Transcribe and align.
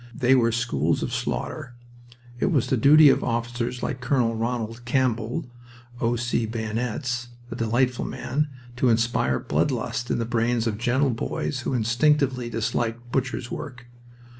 They 0.15 0.33
were 0.33 0.51
schools 0.51 1.03
of 1.03 1.13
slaughter. 1.13 1.75
It 2.39 2.47
was 2.47 2.65
the 2.65 2.75
duty 2.75 3.09
of 3.09 3.23
officers 3.23 3.83
like 3.83 4.01
Col. 4.01 4.33
Ronald 4.35 4.83
Campbell 4.83 5.45
"O.C. 5.99 6.47
Bayonets" 6.47 7.27
(a 7.51 7.55
delightful 7.55 8.05
man) 8.05 8.49
to 8.77 8.89
inspire 8.89 9.37
blood 9.37 9.69
lust 9.69 10.09
in 10.09 10.17
the 10.17 10.25
brains 10.25 10.65
of 10.65 10.79
gentle 10.79 11.11
boys 11.11 11.59
who 11.59 11.75
instinctively 11.75 12.49
disliked 12.49 13.11
butcher's 13.11 13.51
work. 13.51 13.85